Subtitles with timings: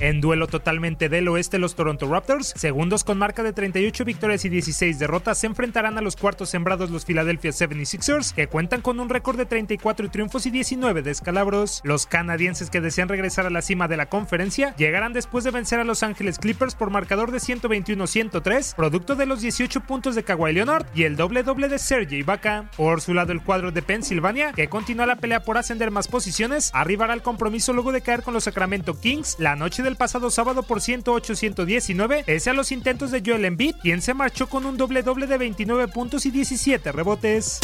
[0.00, 4.48] En duelo totalmente del oeste, los Toronto Raptors, segundos con marca de 38 victorias y
[4.48, 9.08] 16 derrotas, se enfrentarán a los cuartos sembrados los Philadelphia 76ers, que cuentan con un
[9.08, 11.80] récord de 34 triunfos y 19 descalabros.
[11.84, 15.78] Los canadienses que desean regresar a la cima de la conferencia llegarán después de vencer
[15.78, 20.54] a Los Ángeles Clippers por marcador de 121-103, producto de los 18 puntos de Kawhi
[20.54, 22.68] Leonard y el doble doble de Sergei Ibaka.
[22.76, 26.72] Por su lado, el cuadro de Pensilvania, que continúa la pelea por ascender más posiciones,
[26.74, 30.64] arribará al compromiso luego de caer con los Sacramento Kings la noche del pasado sábado
[30.64, 35.02] por 108-119, pese a los intentos de Joel Embiid, quien se marchó con un doble
[35.02, 37.60] doble de 29 puntos y 17 rebotes.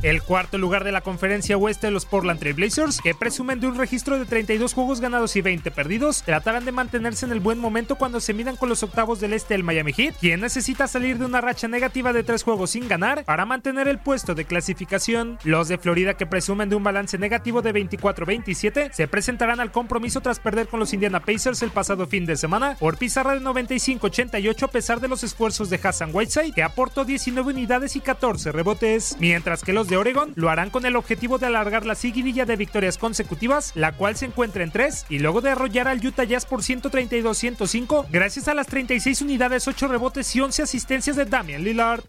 [0.00, 3.76] El cuarto lugar de la conferencia oeste, los Portland Trail Blazers, que presumen de un
[3.76, 7.96] registro de 32 juegos ganados y 20 perdidos, tratarán de mantenerse en el buen momento
[7.96, 11.24] cuando se midan con los octavos del este del Miami Heat, quien necesita salir de
[11.24, 15.36] una racha negativa de tres juegos sin ganar para mantener el puesto de clasificación.
[15.42, 20.20] Los de Florida, que presumen de un balance negativo de 24-27, se presentarán al compromiso
[20.20, 24.62] tras perder con los Indiana Pacers el pasado fin de semana por pizarra de 95-88
[24.62, 29.16] a pesar de los esfuerzos de Hassan Whiteside, que aportó 19 unidades y 14 rebotes,
[29.18, 32.56] mientras que los de Oregon lo harán con el objetivo de alargar la seguidilla de
[32.56, 36.46] victorias consecutivas, la cual se encuentra en 3, y luego de arrollar al Utah Jazz
[36.46, 42.02] por 132-105 gracias a las 36 unidades, 8 rebotes y 11 asistencias de Damian Lillard.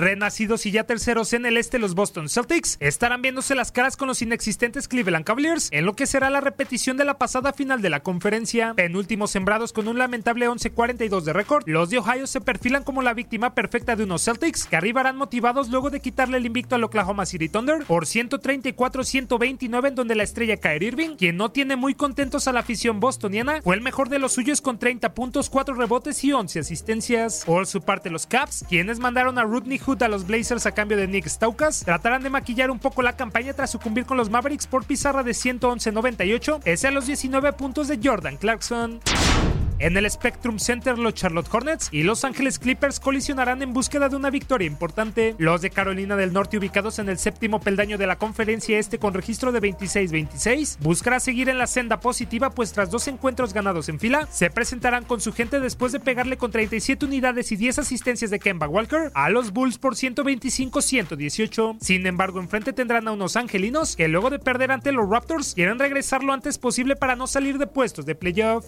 [0.00, 4.08] Renacidos y ya terceros en el este, los Boston Celtics estarán viéndose las caras con
[4.08, 7.90] los inexistentes Cleveland Cavaliers en lo que será la repetición de la pasada final de
[7.90, 8.72] la conferencia.
[8.72, 13.12] Penúltimos sembrados con un lamentable 11-42 de récord, los de Ohio se perfilan como la
[13.12, 17.26] víctima perfecta de unos Celtics que arribarán motivados luego de quitarle el invicto al Oklahoma
[17.26, 22.48] City Thunder por 134-129 en donde la estrella Kyrie Irving, quien no tiene muy contentos
[22.48, 26.24] a la afición bostoniana, fue el mejor de los suyos con 30 puntos, 4 rebotes
[26.24, 27.44] y 11 asistencias.
[27.44, 31.08] Por su parte los Caps, quienes mandaron a Rodney A los Blazers a cambio de
[31.08, 34.84] Nick Staukas, tratarán de maquillar un poco la campaña tras sucumbir con los Mavericks por
[34.84, 39.00] pizarra de 111-98, ese a los 19 puntos de Jordan Clarkson.
[39.80, 44.16] En el Spectrum Center, los Charlotte Hornets y Los Ángeles Clippers colisionarán en búsqueda de
[44.16, 45.34] una victoria importante.
[45.38, 49.14] Los de Carolina del Norte, ubicados en el séptimo peldaño de la conferencia este con
[49.14, 53.98] registro de 26-26, buscará seguir en la senda positiva, pues tras dos encuentros ganados en
[53.98, 58.30] fila, se presentarán con su gente después de pegarle con 37 unidades y 10 asistencias
[58.30, 61.78] de Kemba Walker a los Bulls por 125-118.
[61.80, 65.78] Sin embargo, enfrente tendrán a unos angelinos que luego de perder ante los Raptors quieren
[65.78, 68.66] regresar lo antes posible para no salir de puestos de playoff.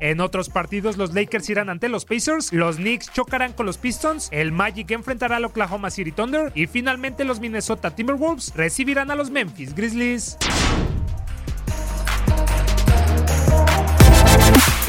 [0.00, 4.28] En otros partidos, los Lakers irán ante los Pacers, los Knicks chocarán con los Pistons,
[4.30, 9.30] el Magic enfrentará al Oklahoma City Thunder y finalmente los Minnesota Timberwolves recibirán a los
[9.30, 10.36] Memphis Grizzlies.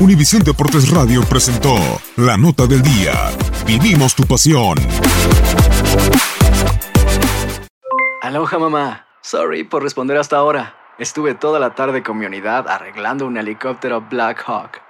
[0.00, 1.76] Univisión Deportes Radio presentó
[2.16, 3.12] la nota del día.
[3.66, 4.78] Vivimos tu pasión.
[8.22, 9.06] Aloha mamá.
[9.22, 10.74] Sorry por responder hasta ahora.
[10.98, 14.89] Estuve toda la tarde con mi unidad arreglando un helicóptero Black Hawk.